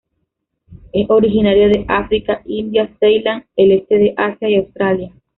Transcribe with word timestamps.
Es 0.93 1.07
originario 1.11 1.67
de 1.69 1.85
África, 1.87 2.41
India, 2.45 2.89
Ceilán, 2.99 3.45
el 3.55 3.71
este 3.71 3.99
de 3.99 4.13
Asia 4.17 4.49
y 4.49 4.55
Australia. 4.55 5.13